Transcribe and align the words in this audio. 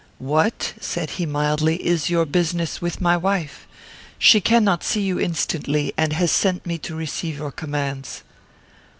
"What," 0.17 0.73
said 0.81 1.11
he, 1.11 1.27
mildly, 1.27 1.75
"is 1.75 2.09
your 2.09 2.25
business 2.25 2.81
with 2.81 3.01
my 3.01 3.15
wife? 3.15 3.67
She 4.17 4.41
cannot 4.41 4.83
see 4.83 5.03
you 5.03 5.19
instantly, 5.19 5.93
and 5.95 6.11
has 6.13 6.31
sent 6.31 6.65
me 6.65 6.79
to 6.79 6.95
receive 6.95 7.37
your 7.37 7.51
commands." 7.51 8.23